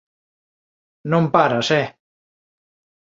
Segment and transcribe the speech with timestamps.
[1.11, 1.87] Non paras, eh!